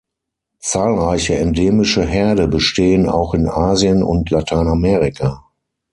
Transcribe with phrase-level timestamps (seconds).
[0.61, 5.45] Zahlreiche endemische Herde bestehen auch in Asien und Lateinamerika.